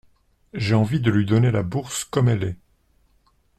J’ai 0.55 0.73
envie 0.73 0.99
de 0.99 1.11
lui 1.11 1.27
donner 1.27 1.51
la 1.51 1.61
bourse 1.61 2.05
comme 2.05 2.27
elle 2.27 2.43
est. 2.43 2.57